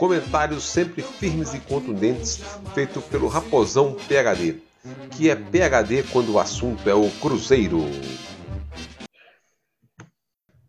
[0.00, 2.38] Comentários sempre firmes e contundentes,
[2.72, 4.58] feito pelo Raposão PHD,
[5.14, 7.80] que é PHD quando o assunto é o Cruzeiro.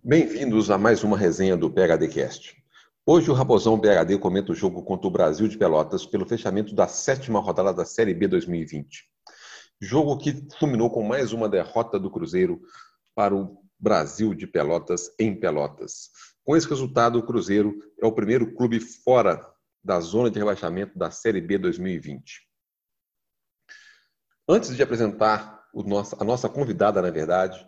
[0.03, 2.61] Bem-vindos a mais uma resenha do PHD Cast.
[3.05, 6.89] Hoje o Raposão PHD comenta o jogo contra o Brasil de Pelotas pelo fechamento da
[6.89, 9.05] sétima rodada da Série B 2020.
[9.79, 12.59] Jogo que culminou com mais uma derrota do Cruzeiro
[13.15, 16.09] para o Brasil de Pelotas em Pelotas.
[16.43, 19.45] Com esse resultado, o Cruzeiro é o primeiro clube fora
[19.83, 22.47] da zona de rebaixamento da Série B 2020.
[24.47, 25.61] Antes de apresentar
[26.19, 27.65] a nossa convidada, na verdade,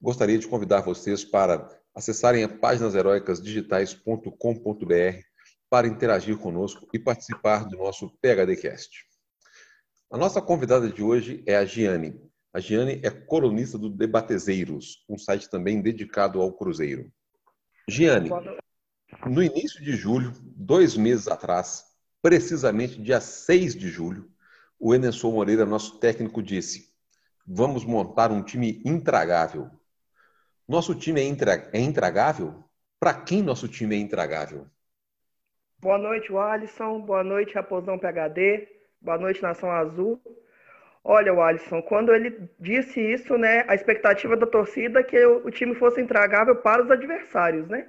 [0.00, 5.20] gostaria de convidar vocês para acessarem a páginasheroicasdigitais.com.br
[5.70, 9.06] para interagir conosco e participar do nosso PHDcast.
[10.10, 12.20] A nossa convidada de hoje é a Giane.
[12.52, 17.10] A Giane é colunista do Debatezeiros, um site também dedicado ao Cruzeiro.
[17.88, 18.30] Giane,
[19.26, 21.84] no início de julho, dois meses atrás,
[22.20, 24.28] precisamente dia 6 de julho,
[24.78, 26.92] o Enesson Moreira, nosso técnico, disse:
[27.46, 29.70] Vamos montar um time intragável.
[30.68, 31.70] Nosso time é, intra...
[31.72, 32.64] é intragável?
[32.98, 34.66] Para quem nosso time é intragável?
[35.78, 37.02] Boa noite, Alisson.
[37.02, 38.68] Boa noite, Raposão PHD.
[39.00, 40.20] Boa noite, Nação Azul.
[41.08, 45.48] Olha, o Alisson, quando ele disse isso, né, a expectativa da torcida é que o,
[45.52, 47.86] time fosse intragável para os adversários, né?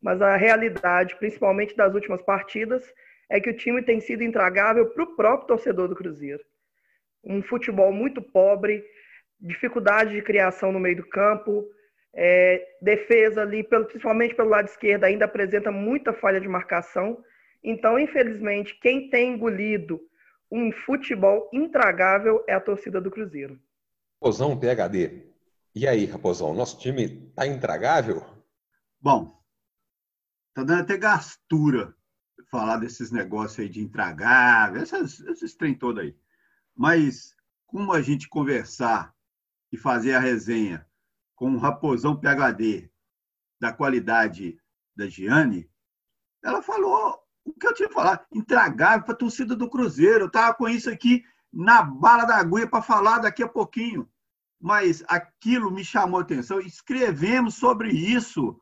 [0.00, 2.82] Mas a realidade, principalmente das últimas partidas,
[3.28, 6.42] é que o time tem sido intragável para o próprio torcedor do Cruzeiro.
[7.22, 8.82] Um futebol muito pobre,
[9.38, 11.62] dificuldade de criação no meio do campo,
[12.14, 17.22] é, defesa ali, principalmente pelo lado esquerdo, ainda apresenta muita falha de marcação.
[17.62, 20.00] Então, infelizmente, quem tem engolido
[20.50, 23.60] um futebol intragável é a torcida do Cruzeiro.
[24.14, 25.32] Raposão PHD.
[25.74, 28.24] E aí, Raposão, nosso time tá intragável?
[29.00, 29.42] Bom,
[30.54, 31.94] tá dando até gastura
[32.50, 36.16] falar desses negócios aí de intragável, esses, esses trem todo aí.
[36.74, 37.34] Mas
[37.66, 39.14] como a gente conversar
[39.70, 40.86] e fazer a resenha
[41.34, 42.90] com um Raposão PHD
[43.60, 44.58] da qualidade
[44.94, 45.68] da Giane,
[46.42, 48.26] ela falou o que eu tinha falar?
[48.32, 50.24] Intragável para a torcida do Cruzeiro.
[50.24, 54.08] Eu estava com isso aqui na bala da agulha para falar daqui a pouquinho.
[54.60, 56.58] Mas aquilo me chamou atenção.
[56.60, 58.48] Escrevemos sobre isso.
[58.48, 58.60] O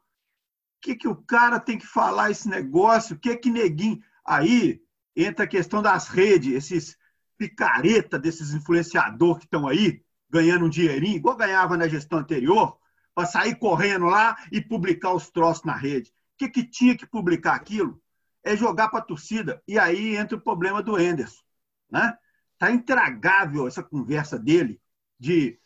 [0.83, 3.17] que, que o cara tem que falar esse negócio?
[3.17, 4.03] O que que neguinho.
[4.25, 4.83] Aí
[5.17, 6.99] entra a questão das redes, esses
[7.39, 12.79] picareta desses influenciadores que estão aí, ganhando um dinheirinho, igual ganhava na gestão anterior,
[13.15, 16.11] para sair correndo lá e publicar os troços na rede.
[16.11, 18.03] O que, que tinha que publicar aquilo?
[18.45, 19.63] É jogar para a torcida.
[19.67, 21.43] E aí entra o problema do Enderson.
[21.91, 22.17] Né?
[22.59, 24.81] Tá intragável essa conversa dele
[25.19, 25.59] de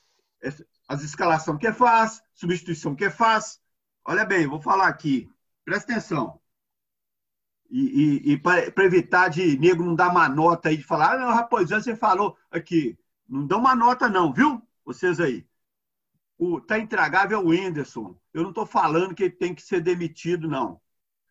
[0.89, 3.61] as escalação que faz, substituição que faz.
[4.05, 5.29] Olha bem, vou falar aqui.
[5.65, 6.41] Presta atenção.
[7.69, 11.19] E, e, e para evitar de nego não dar uma nota aí de falar, ah,
[11.19, 12.99] não, Raposão, você falou aqui.
[13.29, 14.63] Não dá uma nota, não, viu?
[14.85, 15.47] Vocês aí.
[16.39, 18.19] O, tá intragável o Enderson.
[18.33, 20.81] Eu não estou falando que ele tem que ser demitido, não.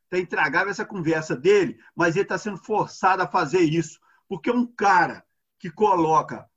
[0.07, 3.99] Está intragável essa conversa dele, mas ele está sendo forçado a fazer isso.
[4.27, 5.23] Porque um cara
[5.59, 6.47] que coloca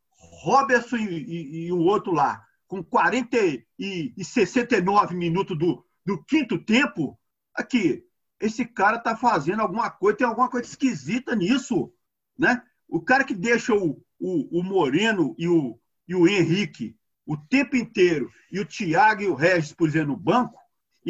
[0.42, 6.22] Robertson e, e, e o outro lá, com 40 e, e 69 minutos do, do
[6.24, 7.18] quinto tempo,
[7.54, 8.04] aqui,
[8.40, 11.92] esse cara está fazendo alguma coisa, tem alguma coisa esquisita nisso.
[12.38, 12.62] Né?
[12.88, 16.96] O cara que deixa o, o, o Moreno e o, e o Henrique
[17.30, 20.58] o tempo inteiro e o Thiago e o Regis, por exemplo, no banco,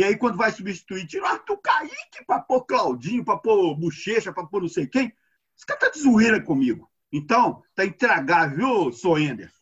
[0.00, 4.32] e aí, quando vai substituir, tira o Arthur Kaique para pôr Claudinho, para pôr Bochecha,
[4.32, 5.12] para pôr não sei quem.
[5.54, 6.90] Esse cara tá de zoeira comigo.
[7.12, 9.52] Então, tá intragável, viu, Soender?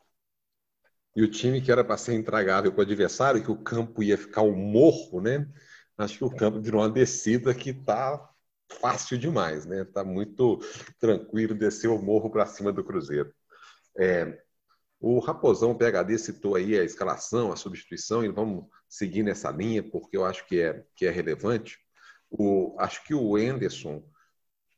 [1.16, 4.16] E o time que era para ser intragável para o adversário, que o campo ia
[4.16, 5.44] ficar um morro, né?
[5.96, 8.30] Acho que o campo virou uma descida que tá
[8.80, 9.84] fácil demais, né?
[9.86, 10.60] Tá muito
[11.00, 13.34] tranquilo descer o morro para cima do Cruzeiro.
[13.98, 14.40] É,
[15.00, 20.16] o Raposão PHD citou aí a escalação, a substituição, e vamos seguir nessa linha, porque
[20.16, 21.78] eu acho que é, que é relevante.
[22.30, 24.02] O, acho que o Enderson,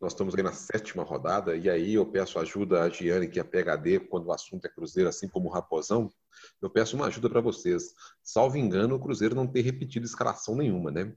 [0.00, 3.44] nós estamos aí na sétima rodada, e aí eu peço ajuda a Giane, que é
[3.44, 6.10] PHD, quando o assunto é Cruzeiro, assim como o Raposão,
[6.62, 7.94] eu peço uma ajuda para vocês.
[8.22, 11.14] Salvo engano, o Cruzeiro não tem repetido escalação nenhuma, né?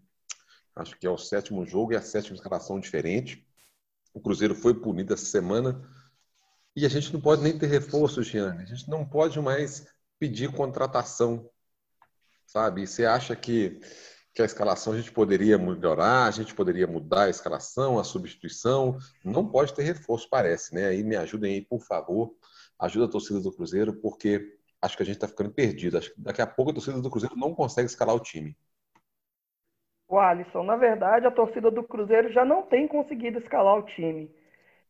[0.75, 3.47] Acho que é o sétimo jogo e a sétima escalação diferente.
[4.13, 5.81] O Cruzeiro foi punido essa semana
[6.75, 8.63] E a gente não pode nem ter reforço, Giane.
[8.63, 9.87] A gente não pode mais
[10.19, 11.49] pedir contratação,
[12.53, 12.83] sabe?
[12.83, 13.79] E você acha que,
[14.33, 18.99] que a escalação a gente poderia melhorar, a gente poderia mudar a escalação, a substituição?
[19.25, 20.85] Não pode ter reforço, parece, né?
[20.85, 22.31] Aí me ajudem aí, por favor.
[22.79, 25.97] Ajuda a torcida do Cruzeiro, porque acho que a gente está ficando perdido.
[25.97, 28.55] Acho que daqui a pouco a torcida do Cruzeiro não consegue escalar o time.
[30.07, 34.29] O Alisson, na verdade, a torcida do Cruzeiro já não tem conseguido escalar o time.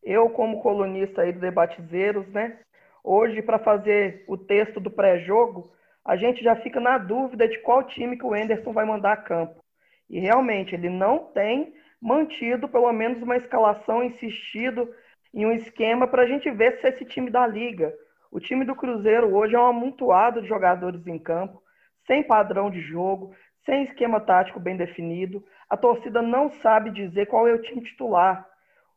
[0.02, 2.60] Eu, como colunista aí do Debatizeiros, né?
[3.02, 5.72] Hoje, para fazer o texto do pré-jogo,
[6.04, 9.16] a gente já fica na dúvida de qual time que o Enderson vai mandar a
[9.16, 9.64] campo.
[10.08, 14.88] E realmente, ele não tem mantido pelo menos uma escalação, insistido
[15.32, 17.94] em um esquema para a gente ver se esse time da liga.
[18.30, 21.62] O time do Cruzeiro hoje é um amontoado de jogadores em campo,
[22.06, 23.34] sem padrão de jogo,
[23.64, 25.42] sem esquema tático bem definido.
[25.70, 28.46] A torcida não sabe dizer qual é o time titular.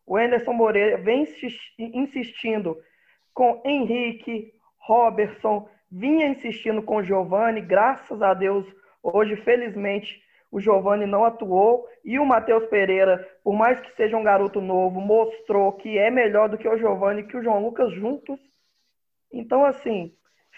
[0.06, 1.26] O Anderson Moreira vem
[1.80, 2.78] insistindo
[3.34, 8.66] com Henrique, Robertson, vinha insistindo com Giovani, graças a Deus,
[9.02, 14.24] hoje, felizmente, o Giovani não atuou e o Matheus Pereira, por mais que seja um
[14.24, 18.40] garoto novo, mostrou que é melhor do que o Giovani que o João Lucas juntos.
[19.32, 20.14] Então, assim,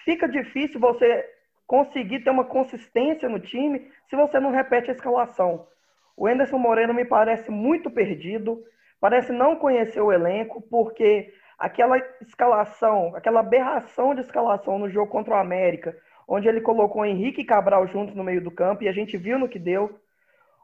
[0.05, 1.25] fica difícil você
[1.65, 5.67] conseguir ter uma consistência no time se você não repete a escalação.
[6.15, 8.63] O Anderson Moreno me parece muito perdido
[8.99, 15.33] parece não conhecer o elenco, porque aquela escalação, aquela aberração de escalação no jogo contra
[15.33, 15.95] o América,
[16.25, 19.38] onde ele colocou Henrique e Cabral juntos no meio do campo, e a gente viu
[19.38, 20.00] no que deu.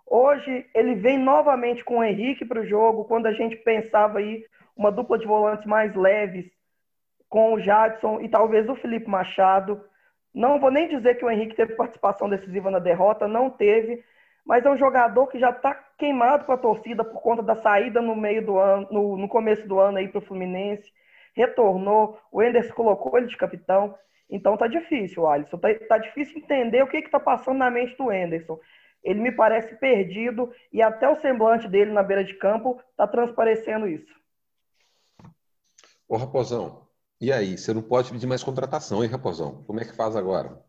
[0.07, 4.45] Hoje ele vem novamente com o Henrique para o jogo, quando a gente pensava aí
[4.75, 6.45] uma dupla de volantes mais leves,
[7.27, 9.83] com o Jadson e talvez o Felipe Machado.
[10.33, 14.03] Não vou nem dizer que o Henrique teve participação decisiva na derrota, não teve,
[14.45, 18.01] mas é um jogador que já está queimado com a torcida por conta da saída
[18.01, 20.91] no meio do ano, no, no começo do ano aí para o Fluminense,
[21.33, 23.95] retornou, o Enders colocou ele de capitão,
[24.29, 28.11] então tá difícil, Alisson, tá, tá difícil entender o que está passando na mente do
[28.11, 28.59] Enderson.
[29.03, 33.87] Ele me parece perdido e até o semblante dele na beira de campo está transparecendo
[33.87, 34.13] isso.
[36.07, 36.87] Ô Raposão,
[37.21, 37.57] e aí?
[37.57, 39.63] Você não pode pedir mais contratação, hein, Raposão?
[39.63, 40.59] Como é que faz agora?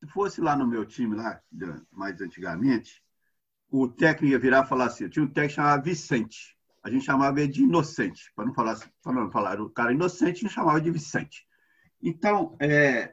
[0.00, 1.40] Se fosse lá no meu time, lá,
[1.90, 3.02] mais antigamente,
[3.70, 6.56] o técnico ia virar e falar assim: tinha um técnico chamado Vicente.
[6.82, 10.38] A gente chamava ele de inocente, para não falar, para não falar o cara inocente,
[10.38, 11.44] a gente chamava de Vicente.
[12.00, 13.12] Então, é,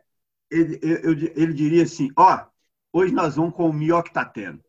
[0.52, 2.46] ele, ele, ele, diria assim: ó,
[2.92, 4.64] hoje nós vamos com o está tendo.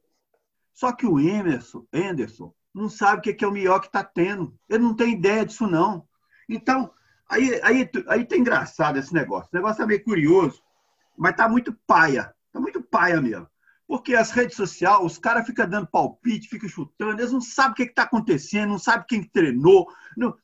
[0.72, 4.58] Só que o Emerson, Anderson, não sabe o que é o está tendo.
[4.68, 6.08] Ele não tem ideia disso, não.
[6.48, 6.92] Então,
[7.28, 9.48] aí, aí, aí tá engraçado esse negócio.
[9.52, 10.62] O negócio é meio curioso,
[11.16, 12.34] mas tá muito paia.
[12.52, 13.48] Tá muito paia mesmo.
[13.86, 17.74] Porque as redes sociais, os caras ficam dando palpite, ficam chutando, eles não sabem o
[17.74, 19.86] que está acontecendo, não sabem quem treinou.
[20.16, 20.36] Não.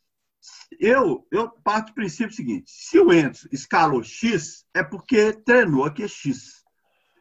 [0.78, 6.06] Eu, eu parto do princípio seguinte: se o Enzo escalou X, é porque treinou aqui
[6.06, 6.62] X.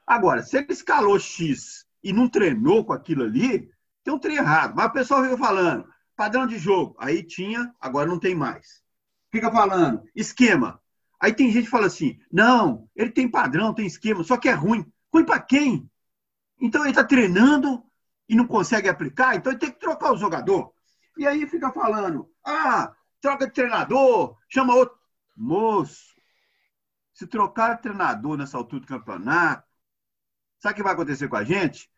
[0.06, 3.70] Agora, se ele escalou X e não treinou com aquilo ali,
[4.04, 4.74] tem um trem errado.
[4.76, 6.96] Mas o pessoal fica falando, padrão de jogo.
[7.00, 8.82] Aí tinha, agora não tem mais.
[9.32, 10.82] Fica falando, esquema.
[11.20, 14.54] Aí tem gente que fala assim: não, ele tem padrão, tem esquema, só que é
[14.54, 14.86] ruim.
[15.14, 15.90] Ruim para quem?
[16.60, 17.84] Então ele está treinando
[18.28, 20.74] e não consegue aplicar, então ele tem que trocar o jogador.
[21.18, 24.98] E aí fica falando: ah, troca de treinador, chama outro.
[25.36, 26.16] Moço,
[27.14, 29.66] se trocar treinador nessa altura do campeonato,
[30.60, 31.90] sabe o que vai acontecer com a gente?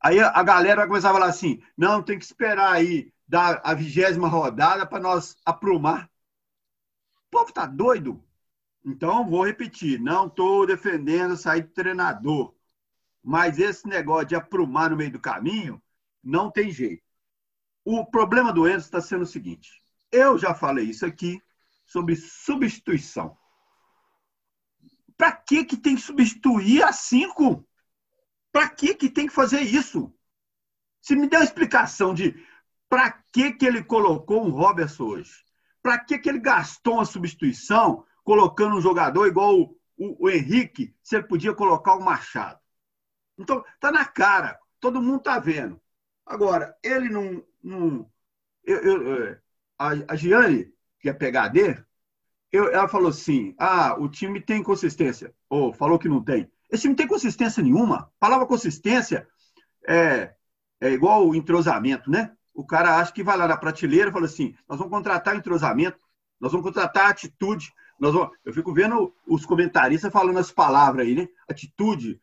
[0.00, 3.74] Aí a galera vai começar a falar assim: não, tem que esperar aí dar a
[3.74, 6.10] vigésima rodada para nós aprumar.
[7.26, 8.22] O povo tá doido?
[8.84, 12.54] Então, vou repetir: não estou defendendo sair de treinador.
[13.26, 15.82] Mas esse negócio de aprumar no meio do caminho,
[16.22, 17.02] não tem jeito.
[17.84, 21.42] O problema do Enzo está sendo o seguinte: eu já falei isso aqui
[21.84, 23.36] sobre substituição.
[25.16, 27.68] Para que, que tem que substituir a cinco?
[28.52, 30.14] Para que, que tem que fazer isso?
[31.02, 32.32] Se me der uma explicação de
[32.88, 35.32] para que, que ele colocou um Robertson hoje?
[35.82, 40.94] Para que, que ele gastou uma substituição colocando um jogador igual o, o, o Henrique,
[41.02, 42.60] se ele podia colocar o Machado?
[43.38, 45.80] Então, tá na cara, todo mundo tá vendo.
[46.24, 47.44] Agora, ele não.
[47.62, 48.10] não
[48.64, 49.38] eu, eu,
[49.78, 51.84] a, a Giane, que é PHD,
[52.50, 55.34] eu, ela falou assim: ah, o time tem consistência.
[55.48, 56.50] Ou falou que não tem.
[56.70, 57.98] Esse time tem consistência nenhuma.
[57.98, 59.28] A palavra consistência
[59.86, 60.34] é,
[60.80, 62.32] é igual o entrosamento, né?
[62.54, 65.98] O cara acha que vai lá na prateleira e fala assim: nós vamos contratar entrosamento,
[66.40, 67.72] nós vamos contratar atitude.
[67.98, 68.36] Nós vamos...
[68.44, 71.28] Eu fico vendo os comentaristas falando as palavras aí, né?
[71.48, 72.20] Atitude,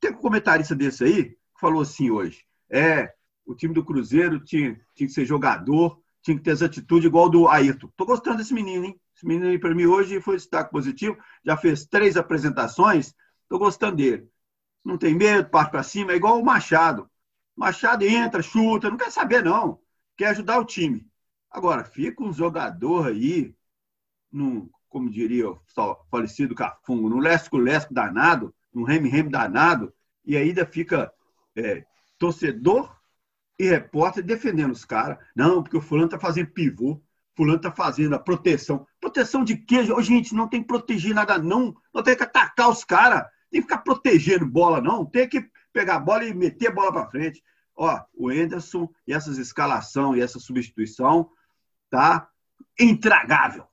[0.00, 3.12] tem um comentarista desse aí que falou assim hoje: é,
[3.44, 7.28] o time do Cruzeiro tinha, tinha que ser jogador, tinha que ter essa atitude igual
[7.28, 7.88] do Ayrton.
[7.96, 9.00] Tô gostando desse menino, hein?
[9.14, 11.16] Esse menino aí para mim hoje foi destaque positivo.
[11.44, 13.14] Já fez três apresentações.
[13.48, 14.28] Tô gostando dele.
[14.84, 17.10] Não tem medo, parte para cima, é igual o Machado.
[17.56, 19.80] Machado entra, chuta, não quer saber não.
[20.16, 21.06] Quer ajudar o time.
[21.50, 23.54] Agora, fica um jogador aí,
[24.30, 25.60] num, como diria o
[26.10, 29.90] falecido Cafungo, no lesco-lesco danado, num reme-reme danado,
[30.22, 31.10] e ainda fica
[31.56, 31.82] é,
[32.18, 32.94] torcedor
[33.58, 35.16] e repórter defendendo os caras.
[35.34, 37.02] Não, porque o fulano tá fazendo pivô,
[37.34, 38.86] fulano tá fazendo a proteção.
[39.00, 39.78] Proteção de quê?
[39.90, 41.74] Oh, gente, não tem que proteger nada, não.
[41.94, 43.24] Não tem que atacar os caras.
[43.50, 45.06] Tem que ficar protegendo bola, não.
[45.06, 47.42] Tem que pegar a bola e meter a bola para frente.
[47.74, 51.30] Ó, o Enderson e essas escalação e essa substituição
[51.88, 52.28] tá
[52.78, 53.66] intragável.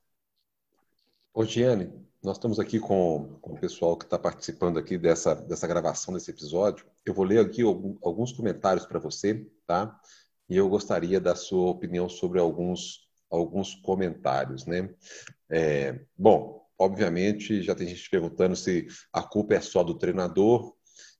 [1.33, 1.91] Ô, Giane,
[2.23, 6.31] nós estamos aqui com, com o pessoal que está participando aqui dessa, dessa gravação desse
[6.31, 6.85] episódio.
[7.05, 9.99] Eu vou ler aqui alguns comentários para você, tá?
[10.49, 14.89] E eu gostaria da sua opinião sobre alguns, alguns comentários, né?
[15.49, 20.73] É, bom, obviamente já tem gente perguntando se a culpa é só do treinador,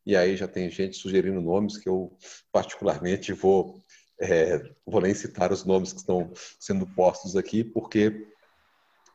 [0.05, 2.17] e aí já tem gente sugerindo nomes que eu
[2.51, 3.77] particularmente vou
[4.22, 8.25] é, vou nem citar os nomes que estão sendo postos aqui, porque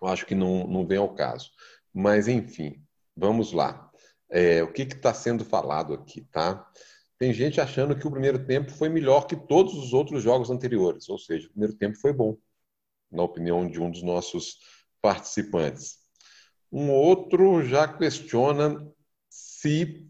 [0.02, 1.50] eu acho que não, não vem ao caso.
[1.98, 2.80] Mas, enfim,
[3.16, 3.90] vamos lá.
[4.30, 6.64] É, o que está sendo falado aqui, tá?
[7.18, 11.08] Tem gente achando que o primeiro tempo foi melhor que todos os outros jogos anteriores,
[11.08, 12.38] ou seja, o primeiro tempo foi bom,
[13.10, 14.58] na opinião de um dos nossos
[15.02, 15.96] participantes.
[16.70, 18.88] Um outro já questiona
[19.28, 20.08] se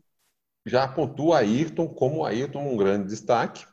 [0.67, 3.65] já apontou a Ayrton como Ayrton um grande destaque.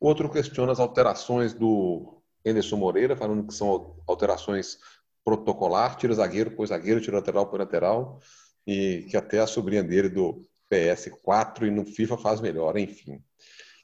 [0.00, 4.78] Outro questiona as alterações do Anderson Moreira, falando que são alterações
[5.24, 8.20] protocolar, tira zagueiro, põe zagueiro, tira lateral, põe lateral,
[8.66, 13.22] e que até a sobrinha dele do PS4 e no FIFA faz melhor, enfim.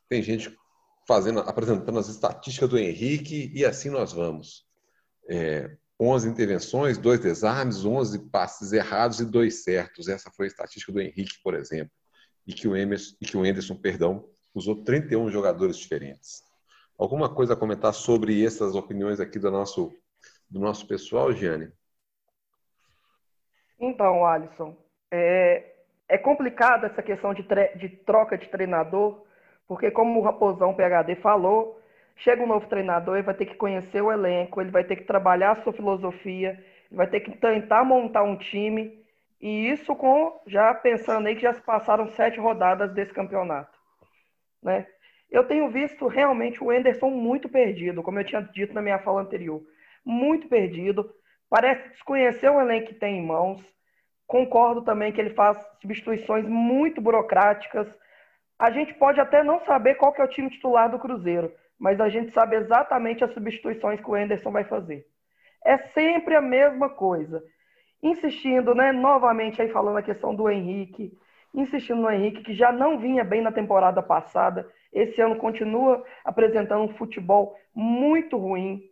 [0.08, 0.54] Tem gente
[1.06, 4.66] fazendo, apresentando as estatísticas do Henrique e assim nós vamos.
[5.28, 10.08] É, 11 intervenções, dois desarmes, 11 passes errados e dois certos.
[10.08, 11.92] Essa foi a estatística do Henrique, por exemplo.
[12.46, 16.42] E que o Emerson, e que o Anderson, perdão, usou 31 jogadores diferentes.
[16.98, 19.92] Alguma coisa a comentar sobre essas opiniões aqui do nosso
[20.50, 21.70] do nosso pessoal, Giane?
[23.78, 24.76] Então, Alisson,
[25.10, 25.72] é,
[26.08, 29.24] é complicado essa questão de, de troca de treinador,
[29.66, 31.80] porque como o Raposão PHD falou,
[32.16, 35.04] chega um novo treinador, ele vai ter que conhecer o elenco, ele vai ter que
[35.04, 39.00] trabalhar a sua filosofia, ele vai ter que tentar montar um time,
[39.40, 43.78] e isso com já pensando aí que já se passaram sete rodadas desse campeonato.
[44.62, 44.86] Né?
[45.30, 49.22] Eu tenho visto realmente o Enderson muito perdido, como eu tinha dito na minha fala
[49.22, 49.62] anterior
[50.04, 51.10] muito perdido,
[51.48, 53.62] parece desconhecer o elenco que tem em mãos.
[54.26, 57.88] Concordo também que ele faz substituições muito burocráticas.
[58.58, 62.00] A gente pode até não saber qual que é o time titular do Cruzeiro, mas
[62.00, 65.06] a gente sabe exatamente as substituições que o Enderson vai fazer.
[65.64, 67.42] É sempre a mesma coisa.
[68.02, 71.12] Insistindo, né, novamente aí falando a questão do Henrique,
[71.54, 76.82] insistindo no Henrique, que já não vinha bem na temporada passada, esse ano continua apresentando
[76.82, 78.82] um futebol muito ruim,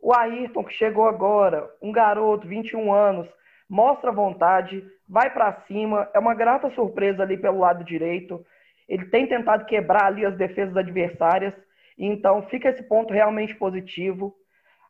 [0.00, 3.28] o Ayrton, que chegou agora, um garoto, 21 anos,
[3.68, 8.44] mostra vontade, vai para cima, é uma grata surpresa ali pelo lado direito.
[8.88, 11.54] Ele tem tentado quebrar ali as defesas adversárias,
[11.98, 14.34] então fica esse ponto realmente positivo.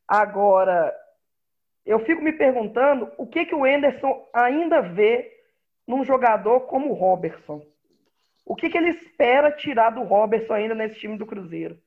[0.07, 0.93] Agora,
[1.85, 5.31] eu fico me perguntando o que, que o Enderson ainda vê
[5.87, 7.61] num jogador como o Robertson.
[8.45, 11.77] O que, que ele espera tirar do Robertson ainda nesse time do Cruzeiro?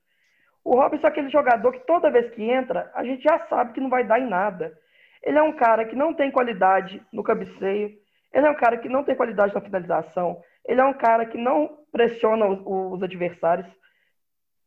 [0.64, 3.80] O Robson é aquele jogador que toda vez que entra, a gente já sabe que
[3.80, 4.78] não vai dar em nada.
[5.22, 7.96] Ele é um cara que não tem qualidade no cabeceio,
[8.32, 11.36] ele é um cara que não tem qualidade na finalização, ele é um cara que
[11.36, 13.66] não pressiona os, os adversários.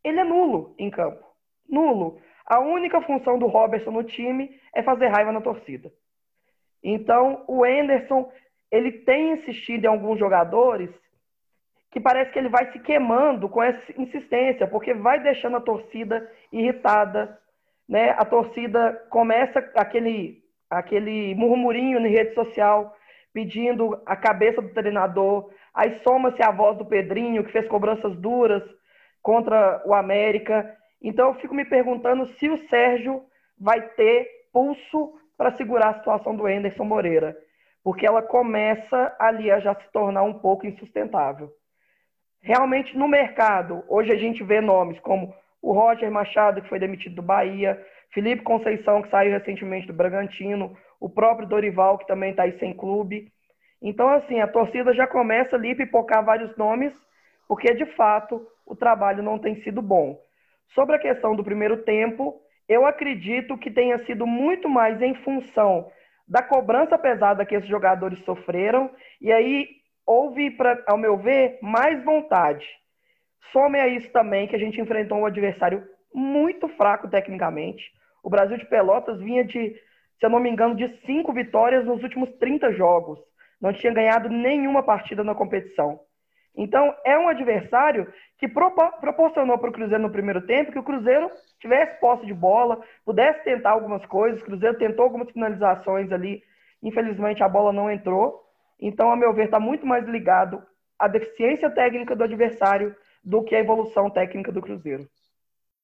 [0.03, 1.25] Ele é nulo em campo.
[1.67, 2.21] Nulo.
[2.45, 5.91] A única função do Robertson no time é fazer raiva na torcida.
[6.83, 8.31] Então, o Enderson,
[8.69, 10.91] ele tem insistido em alguns jogadores
[11.91, 16.29] que parece que ele vai se queimando com essa insistência, porque vai deixando a torcida
[16.51, 17.39] irritada,
[17.87, 18.09] né?
[18.17, 22.95] A torcida começa aquele aquele murmurinho na rede social
[23.31, 28.63] pedindo a cabeça do treinador, aí soma-se a voz do Pedrinho que fez cobranças duras
[29.21, 30.75] contra o América.
[31.01, 33.23] Então eu fico me perguntando se o Sérgio
[33.59, 37.37] vai ter pulso para segurar a situação do Anderson Moreira,
[37.83, 41.51] porque ela começa ali a já se tornar um pouco insustentável
[42.45, 47.15] realmente no mercado, hoje a gente vê nomes como o Roger Machado, que foi demitido
[47.15, 47.83] do Bahia,
[48.13, 52.71] Felipe Conceição, que saiu recentemente do Bragantino, o próprio Dorival, que também está aí sem
[52.71, 53.31] clube.
[53.81, 56.93] Então, assim, a torcida já começa ali a pipocar vários nomes,
[57.47, 60.15] porque de fato o trabalho não tem sido bom.
[60.75, 65.89] Sobre a questão do primeiro tempo, eu acredito que tenha sido muito mais em função
[66.27, 69.67] da cobrança pesada que esses jogadores sofreram, e aí
[70.05, 72.65] houve, pra, ao meu ver, mais vontade.
[73.51, 75.83] Some a isso também que a gente enfrentou um adversário
[76.13, 77.91] muito fraco tecnicamente.
[78.23, 79.75] O Brasil de Pelotas vinha de,
[80.19, 83.19] se eu não me engano, de cinco vitórias nos últimos 30 jogos.
[83.61, 85.99] Não tinha ganhado nenhuma partida na competição.
[86.57, 91.29] Então, é um adversário que proporcionou para o Cruzeiro no primeiro tempo que o Cruzeiro
[91.59, 94.41] tivesse posse de bola, pudesse tentar algumas coisas.
[94.41, 96.41] O Cruzeiro tentou algumas finalizações ali.
[96.81, 98.44] Infelizmente, a bola não entrou.
[98.79, 100.61] Então, a meu ver, está muito mais ligado
[100.99, 105.09] à deficiência técnica do adversário do que à evolução técnica do Cruzeiro.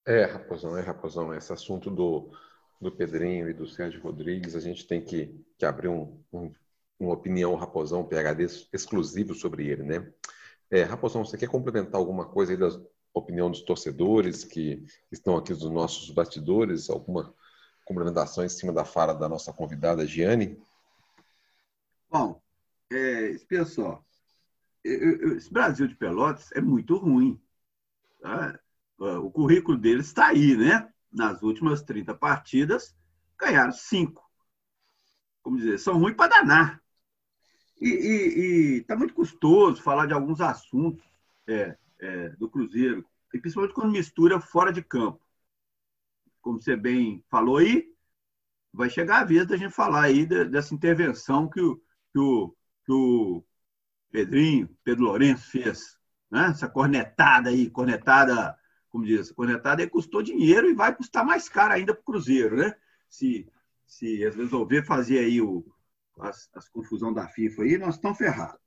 [0.05, 1.33] É, Raposão, é, Raposão.
[1.33, 2.31] Esse assunto do,
[2.79, 6.51] do Pedrinho e do Sérgio Rodrigues, a gente tem que, que abrir um, um,
[6.99, 8.43] uma opinião, Raposão, PHD
[8.73, 10.11] exclusivo sobre ele, né?
[10.69, 12.69] É, Raposão, você quer complementar alguma coisa aí da
[13.13, 16.89] opinião dos torcedores que estão aqui dos nossos bastidores?
[16.89, 17.33] Alguma
[17.85, 20.57] complementação em cima da fala da nossa convidada, Giane?
[22.09, 22.41] Bom,
[22.91, 24.05] é, pessoal,
[24.83, 27.41] esse Brasil de Pelotas é muito ruim.
[28.19, 28.59] Tá?
[28.97, 30.91] O currículo deles está aí, né?
[31.11, 32.95] Nas últimas 30 partidas,
[33.37, 34.23] ganharam cinco.
[35.41, 36.81] Como dizer, são ruins para danar.
[37.79, 41.03] E está muito custoso falar de alguns assuntos
[41.47, 45.19] é, é, do Cruzeiro, e principalmente quando mistura fora de campo.
[46.41, 47.91] Como você bem falou aí,
[48.71, 51.77] vai chegar a vez da gente falar aí dessa intervenção que o,
[52.11, 52.55] que o,
[52.91, 53.43] que o
[54.11, 55.97] Pedrinho, Pedro Lourenço fez.
[56.29, 56.47] Né?
[56.47, 58.57] Essa cornetada aí, cornetada,
[58.89, 62.57] como diz, cornetada aí custou dinheiro e vai custar mais caro ainda para o Cruzeiro,
[62.57, 62.75] né?
[63.09, 63.47] Se,
[63.87, 65.65] se resolver fazer aí o,
[66.19, 68.59] as, as confusão da FIFA aí, nós estamos ferrados.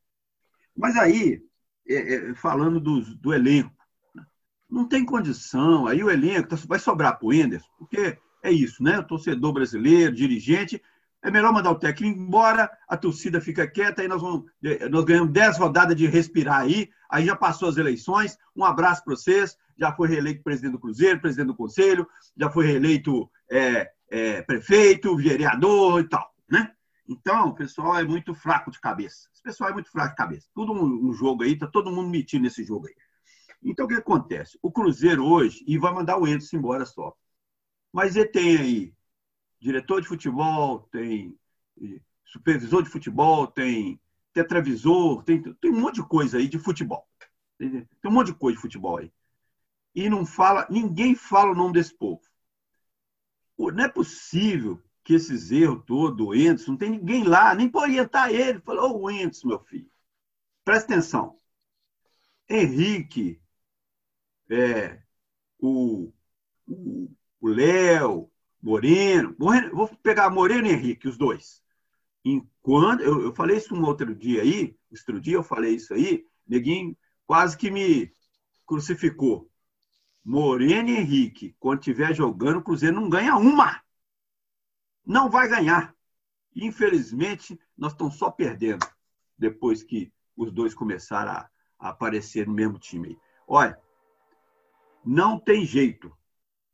[0.75, 1.43] Mas aí,
[1.87, 3.76] é, é, falando do, do elenco,
[4.14, 4.25] né?
[4.69, 8.83] não tem condição, aí o elenco tá, vai sobrar para o Enderson, porque é isso,
[8.83, 8.99] né?
[8.99, 10.83] O torcedor brasileiro, dirigente,
[11.25, 15.07] é melhor mandar o técnico embora, a torcida fica quieta, aí nós, vamos, é, nós
[15.07, 19.57] ganhamos 10 rodadas de respirar aí, aí já passou as eleições, um abraço para vocês,
[19.77, 25.16] já foi reeleito presidente do Cruzeiro, presidente do Conselho, já foi reeleito é, é, prefeito,
[25.16, 26.70] vereador e tal, né?
[27.09, 29.29] Então, o pessoal é muito fraco de cabeça.
[29.38, 30.49] O pessoal é muito fraco de cabeça.
[30.55, 32.94] Tudo um, um jogo aí, tá todo mundo metido nesse jogo aí.
[33.62, 34.59] Então, o que acontece?
[34.62, 37.14] O Cruzeiro hoje, e vai mandar o Enzo embora só.
[37.92, 38.94] Mas ele tem aí
[39.64, 41.38] diretor de futebol, tem
[42.27, 43.98] supervisor de futebol, tem
[44.31, 47.09] tetravisor, tem, tem um monte de coisa aí de futebol.
[47.57, 49.11] Tem um monte de coisa de futebol aí.
[49.94, 52.20] E não fala, ninguém fala o nome desse povo.
[53.59, 57.83] Não é possível que esses erros todos, o Endes, não tem ninguém lá, nem para
[57.83, 58.61] orientar ele.
[58.61, 59.90] Falou, ô oh, meu filho,
[60.62, 61.40] presta atenção.
[62.46, 63.40] Henrique,
[64.50, 65.03] é,
[65.59, 66.12] o
[67.40, 68.31] Léo,
[68.64, 71.62] Moreno, Moreno, vou pegar Moreno e Henrique, os dois.
[72.24, 76.27] Enquanto, eu, eu falei isso um outro dia aí, outro dia eu falei isso aí,
[76.46, 76.96] neguinho
[77.27, 78.11] quase que me
[78.66, 79.50] crucificou.
[80.24, 83.85] Moreno e Henrique, quando estiver jogando, o Cruzeiro não ganha uma
[85.05, 85.94] não vai ganhar.
[86.55, 88.87] Infelizmente, nós estamos só perdendo
[89.37, 93.18] depois que os dois começaram a, a aparecer no mesmo time.
[93.46, 93.79] Olha,
[95.05, 96.16] não tem jeito.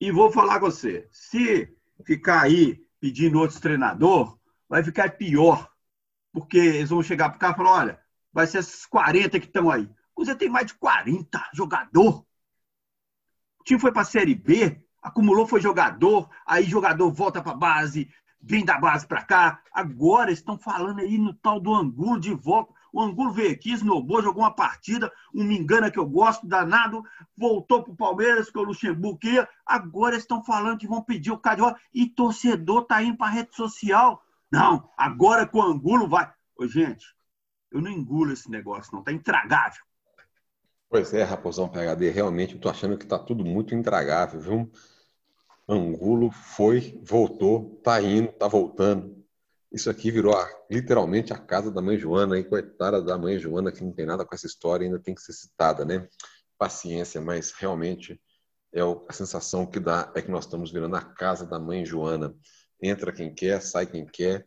[0.01, 1.75] E vou falar com você, se
[2.05, 5.71] ficar aí pedindo outro treinador, vai ficar pior.
[6.33, 8.01] Porque eles vão chegar para cá e falar, olha,
[8.33, 9.89] vai ser esses 40 que estão aí.
[10.17, 12.27] Você tem mais de 40 jogador.
[13.59, 18.11] O time foi para a Série B, acumulou, foi jogador, aí jogador volta para base,
[18.41, 19.63] vem da base para cá.
[19.73, 22.73] Agora estão falando aí no tal do Angulo de volta.
[22.93, 27.03] O Angulo veio aqui, esnobou, jogou uma partida, um me engana que eu gosto, danado,
[27.37, 29.21] voltou para o Palmeiras, que o Luxemburgo.
[29.65, 33.55] Agora estão falando que vão pedir o Carioca e torcedor tá indo para a rede
[33.55, 34.23] social.
[34.51, 36.31] Não, agora com o Angulo vai.
[36.57, 37.07] Ô, gente,
[37.71, 39.83] eu não engulo esse negócio, não, tá intragável.
[40.89, 44.73] Pois é, Raposão PHD, realmente eu tô achando que tá tudo muito intragável, viu?
[45.69, 49.20] Angulo foi, voltou, tá indo, tá voltando.
[49.73, 53.71] Isso aqui virou a, literalmente a casa da mãe Joana, e coitada da mãe Joana,
[53.71, 56.09] que não tem nada com essa história, ainda tem que ser citada, né?
[56.59, 58.21] Paciência, mas realmente
[58.73, 62.35] é a sensação que dá é que nós estamos virando a casa da mãe Joana.
[62.83, 64.47] Entra quem quer, sai quem quer.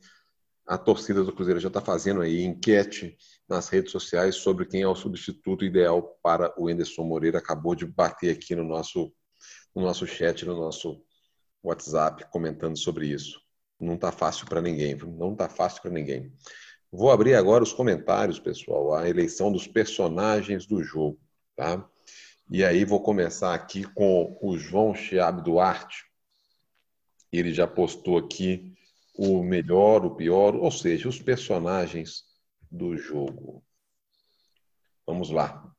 [0.65, 3.17] A torcida do Cruzeiro já está fazendo aí enquete
[3.49, 7.39] nas redes sociais sobre quem é o substituto ideal para o Enderson Moreira.
[7.39, 9.13] Acabou de bater aqui no nosso,
[9.75, 11.03] no nosso chat, no nosso
[11.61, 13.41] WhatsApp comentando sobre isso.
[13.79, 16.31] Não está fácil para ninguém, não está fácil para ninguém.
[16.91, 21.19] Vou abrir agora os comentários, pessoal, a eleição dos personagens do jogo,
[21.55, 21.89] tá?
[22.49, 26.05] E aí vou começar aqui com o João Chiab Duarte.
[27.31, 28.75] Ele já postou aqui
[29.17, 32.25] o melhor, o pior, ou seja, os personagens
[32.69, 33.63] do jogo.
[35.05, 35.73] Vamos lá.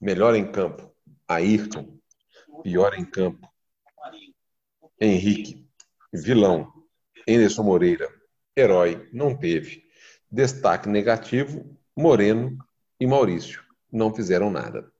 [0.00, 0.92] Melhor em campo,
[1.26, 1.98] Ayrton.
[2.62, 3.48] Pior em campo,
[5.00, 5.68] Henrique.
[6.12, 6.72] Vilão,
[7.28, 8.08] Anderson Moreira.
[8.56, 9.84] Herói, não teve.
[10.30, 12.56] Destaque negativo, Moreno
[12.98, 13.62] e Maurício.
[13.92, 14.90] Não fizeram nada.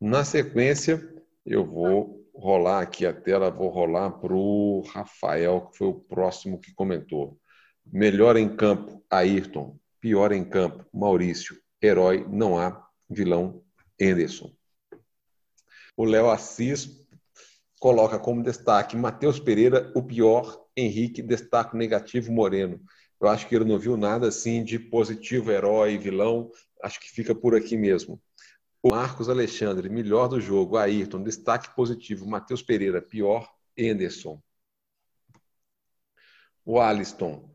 [0.00, 1.12] Na sequência,
[1.44, 6.60] eu vou rolar aqui a tela, vou rolar para o Rafael, que foi o próximo
[6.60, 7.38] que comentou.
[7.84, 9.78] Melhor em campo, Ayrton.
[10.00, 11.56] Pior em campo, Maurício.
[11.82, 12.82] Herói, não há.
[13.08, 13.62] Vilão,
[14.00, 14.50] Anderson.
[15.96, 17.06] O Léo Assis
[17.78, 22.80] coloca como destaque Matheus Pereira, o pior, Henrique, destaque negativo, Moreno.
[23.20, 26.50] Eu acho que ele não viu nada assim de positivo, herói, vilão.
[26.82, 28.20] Acho que fica por aqui mesmo.
[28.82, 30.76] O Marcos Alexandre, melhor do jogo.
[30.76, 32.26] Ayrton, destaque positivo.
[32.26, 33.50] Matheus Pereira, pior.
[33.78, 34.42] Anderson.
[36.64, 37.50] O Aliston,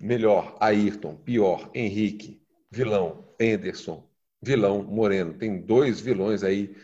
[0.00, 0.56] melhor.
[0.60, 1.70] Ayrton, pior.
[1.74, 3.32] Henrique, vilão.
[3.40, 4.08] Anderson,
[4.42, 4.82] vilão.
[4.82, 5.34] Moreno.
[5.38, 6.74] Tem dois vilões aí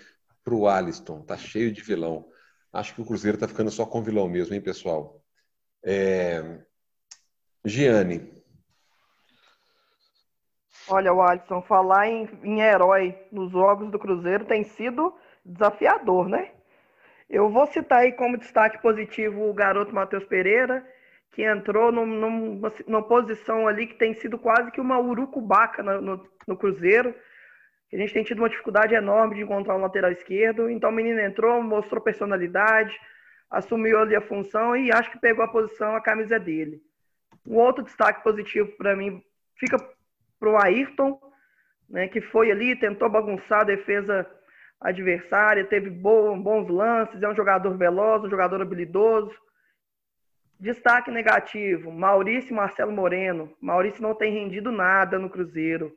[0.44, 1.22] para o Aliston.
[1.22, 2.28] Tá cheio de vilão.
[2.72, 5.21] Acho que o Cruzeiro tá ficando só com vilão mesmo, hein, pessoal?
[5.84, 6.60] É...
[7.64, 8.32] Giane,
[10.88, 15.14] Olha, o Alisson, falar em, em herói nos jogos do Cruzeiro tem sido
[15.44, 16.50] desafiador, né?
[17.30, 20.84] Eu vou citar aí como destaque positivo o garoto Matheus Pereira,
[21.30, 26.00] que entrou num, numa, numa, posição ali que tem sido quase que uma urucubaca no,
[26.00, 27.14] no, no, Cruzeiro.
[27.92, 30.68] A gente tem tido uma dificuldade enorme de encontrar um lateral esquerdo.
[30.68, 32.94] Então o menino entrou, mostrou personalidade,
[33.52, 36.80] assumiu ali a função e acho que pegou a posição, a camisa dele.
[37.46, 39.22] Um outro destaque positivo para mim
[39.56, 39.76] fica
[40.40, 41.20] para o Ayrton,
[41.88, 44.26] né, que foi ali, tentou bagunçar a defesa
[44.80, 49.36] adversária, teve bons lances, é um jogador veloz, um jogador habilidoso.
[50.58, 53.54] Destaque negativo, Maurício e Marcelo Moreno.
[53.60, 55.94] Maurício não tem rendido nada no Cruzeiro.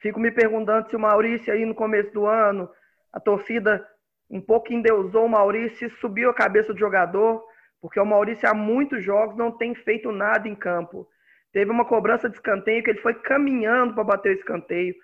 [0.00, 2.70] Fico me perguntando se o Maurício aí no começo do ano,
[3.12, 3.86] a torcida
[4.30, 7.42] um pouco endeusou o Maurício subiu a cabeça do jogador,
[7.80, 11.08] porque o Maurício há muitos jogos não tem feito nada em campo.
[11.52, 14.94] Teve uma cobrança de escanteio que ele foi caminhando para bater o escanteio.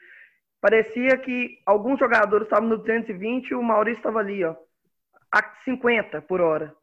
[0.61, 4.55] Parecia que alguns jogadores estavam no 220 e o Maurício estava ali, ó,
[5.31, 6.75] a 50 por hora.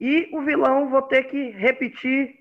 [0.00, 2.34] E o vilão, vou ter que repetir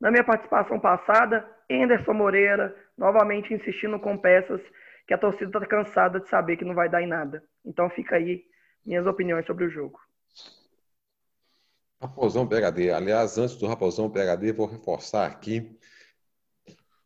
[0.00, 4.60] na minha participação passada, Anderson Moreira, novamente insistindo com peças
[5.08, 7.42] que a torcida está cansada de saber que não vai dar em nada.
[7.64, 8.44] Então fica aí
[8.84, 9.98] minhas opiniões sobre o jogo.
[11.98, 12.90] Raposão PHD.
[12.90, 15.76] Aliás, antes do Raposão PHD, vou reforçar aqui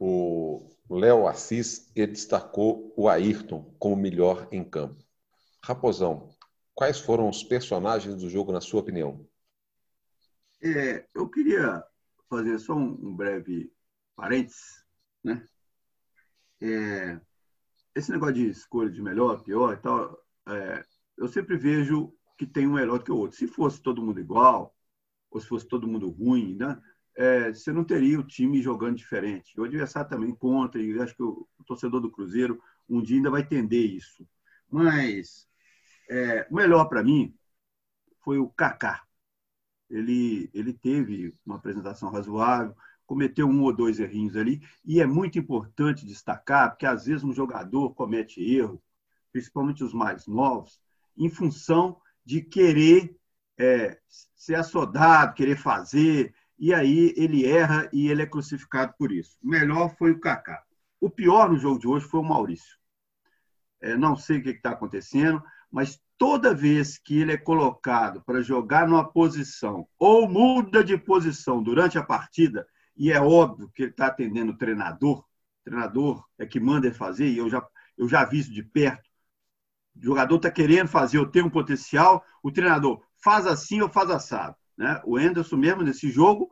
[0.00, 5.00] o Léo Assis, ele destacou o Ayrton como melhor em campo.
[5.64, 6.28] Raposão,
[6.74, 9.24] quais foram os personagens do jogo, na sua opinião?
[10.60, 11.84] É, eu queria
[12.28, 13.72] fazer só um, breve
[14.16, 14.84] parênteses.
[15.22, 15.46] Né?
[16.60, 17.20] É,
[17.94, 20.84] esse negócio de escolha de melhor, pior e tal, é,
[21.16, 23.36] eu sempre vejo que tem um melhor que o outro.
[23.36, 24.74] Se fosse todo mundo igual,
[25.30, 26.80] ou se fosse todo mundo ruim, né?
[27.14, 29.58] É, você não teria o time jogando diferente.
[29.60, 33.30] O adversário também conta, e acho que o, o, torcedor do Cruzeiro um dia ainda
[33.30, 34.26] vai entender isso.
[34.70, 35.46] Mas
[36.08, 37.34] é, o melhor para mim
[38.24, 39.02] foi o Kaká.
[39.90, 42.74] Ele, ele teve uma apresentação razoável,
[43.12, 47.34] cometeu um ou dois errinhos ali, e é muito importante destacar, porque às vezes um
[47.34, 48.82] jogador comete erro,
[49.30, 50.80] principalmente os mais novos,
[51.14, 53.14] em função de querer
[53.58, 53.98] é,
[54.34, 59.36] ser assodado, querer fazer, e aí ele erra e ele é crucificado por isso.
[59.42, 60.64] O melhor foi o Kaká.
[60.98, 62.78] O pior no jogo de hoje foi o Maurício.
[63.82, 68.40] É, não sei o que está acontecendo, mas toda vez que ele é colocado para
[68.40, 73.90] jogar numa posição ou muda de posição durante a partida, e é óbvio que ele
[73.90, 78.08] está atendendo o treinador, o treinador é que manda ele fazer, e eu já, eu
[78.08, 79.08] já vi isso de perto.
[79.96, 84.10] O jogador está querendo fazer, eu tenho um potencial, o treinador faz assim ou faz
[84.10, 84.56] assado.
[84.76, 85.00] Né?
[85.04, 86.50] O Enderson mesmo nesse jogo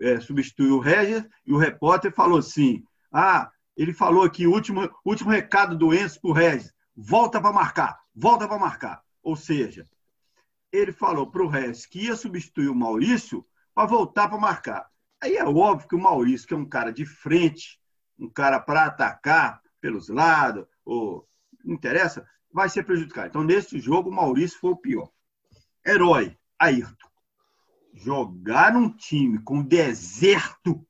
[0.00, 5.30] é, substituiu o Regis e o repórter falou assim: ah, ele falou aqui, último, último
[5.30, 9.02] recado do Enzo para o Regis, volta para marcar, volta para marcar.
[9.22, 9.86] Ou seja,
[10.72, 14.86] ele falou para o Regis que ia substituir o Maurício para voltar para marcar.
[15.22, 17.80] Aí é óbvio que o Maurício, que é um cara de frente,
[18.18, 21.28] um cara para atacar pelos lados, ou
[21.64, 23.28] não interessa, vai ser prejudicado.
[23.28, 25.10] Então, nesse jogo, o Maurício foi o pior
[25.86, 27.08] herói, Ayrton.
[27.94, 30.84] Jogar num time com deserto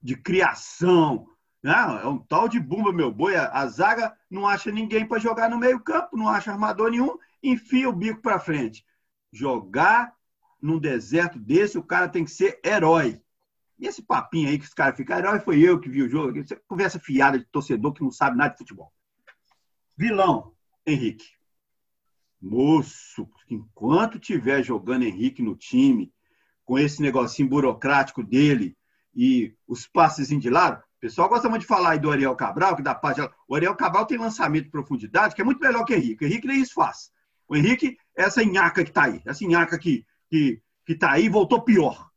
[0.00, 1.26] de criação,
[1.62, 1.72] né?
[2.02, 3.34] é um tal de bumba, meu boi.
[3.34, 7.92] A zaga não acha ninguém para jogar no meio-campo, não acha armador nenhum, enfia o
[7.92, 8.86] bico para frente.
[9.32, 10.14] Jogar
[10.60, 13.20] num deserto desse, o cara tem que ser herói.
[13.78, 16.42] E esse papinho aí que os caras ficam, herói foi eu que vi o jogo.
[16.42, 18.92] Você conversa fiada de torcedor que não sabe nada de futebol.
[19.96, 20.54] Vilão,
[20.86, 21.26] Henrique.
[22.40, 26.12] Moço, enquanto tiver jogando Henrique no time,
[26.64, 28.76] com esse negocinho burocrático dele
[29.14, 32.76] e os passes de lado, o pessoal gosta muito de falar aí do Ariel Cabral,
[32.76, 33.30] que dá página.
[33.46, 36.24] O Ariel Cabral tem lançamento de profundidade, que é muito melhor que o Henrique.
[36.24, 37.10] O Henrique nem isso faz.
[37.48, 41.28] O Henrique é essa nhaca que está aí, essa nhaca que, que, que tá aí
[41.28, 42.10] voltou pior.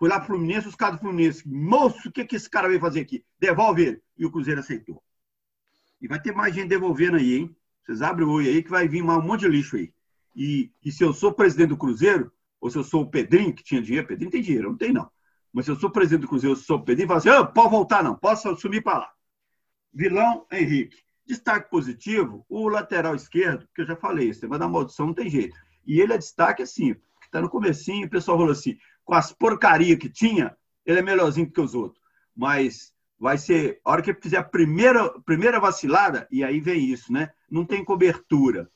[0.00, 1.46] Foi lá pro Fluminense, os caras do Fluminense.
[1.46, 3.22] Moço, o que, que esse cara veio fazer aqui?
[3.38, 4.02] Devolve ele.
[4.16, 5.02] E o Cruzeiro aceitou.
[6.00, 7.56] E vai ter mais gente devolvendo aí, hein?
[7.84, 9.92] Vocês abrem o olho aí que vai vir um monte de lixo aí.
[10.34, 13.62] E, e se eu sou presidente do Cruzeiro, ou se eu sou o Pedrinho, que
[13.62, 15.10] tinha dinheiro, Pedrinho tem dinheiro, não tem não.
[15.52, 17.70] Mas se eu sou presidente do Cruzeiro, eu sou o Pedrinho, fala assim, oh, pode
[17.70, 19.12] voltar não, posso sumir para lá.
[19.92, 20.96] Vilão, Henrique.
[21.26, 25.28] Destaque positivo, o lateral esquerdo, que eu já falei, esse negócio da maldição não tem
[25.28, 25.54] jeito.
[25.86, 26.96] E ele é destaque assim,
[27.30, 31.50] está no comecinho, o pessoal falou assim, com as porcarias que tinha, ele é melhorzinho
[31.50, 32.02] que os outros.
[32.36, 37.12] Mas vai ser, a hora que fizer a primeira, primeira vacilada, e aí vem isso,
[37.12, 37.30] né?
[37.50, 38.70] Não tem cobertura.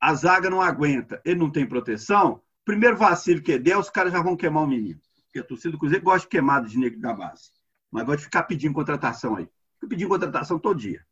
[0.00, 2.40] A zaga não aguenta, ele não tem proteção.
[2.64, 5.00] Primeiro vacilo que der, os caras já vão queimar o menino.
[5.24, 7.50] Porque a torcida do Cruzeiro gosta de queimada de negro da base.
[7.90, 9.48] Mas gosta de ficar pedindo contratação aí.
[9.74, 11.04] Fica pedindo contratação todo dia.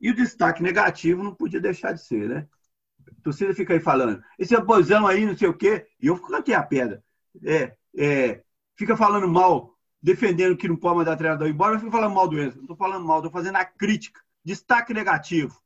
[0.00, 2.48] E o destaque negativo não podia deixar de ser, né?
[3.18, 6.34] A torcida fica aí falando, esse aposão aí, não sei o quê, e eu fico
[6.34, 7.02] aqui a pedra
[7.44, 8.42] é, é,
[8.76, 12.40] fica falando mal, defendendo que não pode mandar treinador embora, mas fica falando mal do
[12.40, 12.56] Enzo.
[12.56, 14.20] Não estou falando mal, estou fazendo a crítica.
[14.44, 15.60] Destaque negativo.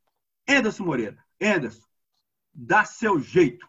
[0.47, 1.17] Anderson Moreira.
[1.41, 1.85] Anderson,
[2.53, 3.67] dá seu jeito.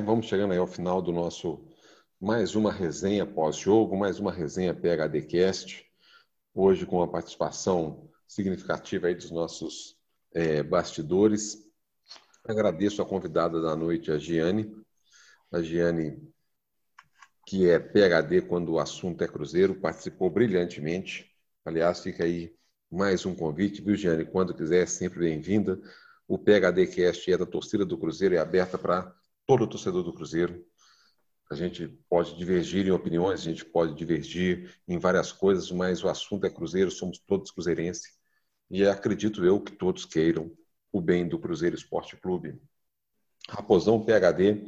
[0.00, 1.64] Vamos chegando aí ao final do nosso
[2.20, 5.84] mais uma resenha pós-jogo, mais uma resenha PHDcast.
[6.54, 9.96] Hoje com a participação significativa aí dos nossos
[10.32, 11.63] é, bastidores.
[12.46, 14.70] Agradeço a convidada da noite, a Giane.
[15.50, 16.34] A Giane
[17.46, 21.30] que é PHD quando o assunto é Cruzeiro, participou brilhantemente.
[21.64, 22.54] Aliás, fica aí
[22.90, 24.24] mais um convite, viu, Giane?
[24.24, 25.80] Quando quiser, é sempre bem-vinda.
[26.28, 29.14] O PHD Cast é da torcida do Cruzeiro, é aberta para
[29.46, 30.64] todo torcedor do Cruzeiro.
[31.50, 36.08] A gente pode divergir em opiniões, a gente pode divergir em várias coisas, mas o
[36.08, 38.18] assunto é Cruzeiro, somos todos cruzeirenses.
[38.70, 40.50] E acredito eu que todos queiram
[40.96, 42.60] o bem do Cruzeiro Esporte Clube.
[43.48, 44.64] Raposão PHD,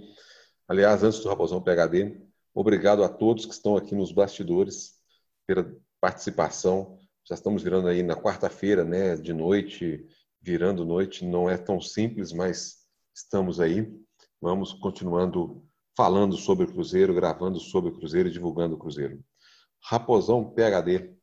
[0.69, 2.27] aliás, antes do Raposão PHD,
[2.59, 4.95] Obrigado a todos que estão aqui nos bastidores
[5.47, 6.99] pela participação.
[7.23, 10.09] Já estamos virando aí na quarta-feira, né, de noite,
[10.41, 11.23] virando noite.
[11.23, 12.79] Não é tão simples, mas
[13.15, 13.95] estamos aí.
[14.41, 19.23] Vamos continuando falando sobre o Cruzeiro, gravando sobre o Cruzeiro divulgando o Cruzeiro.
[19.83, 21.15] Raposão PHD,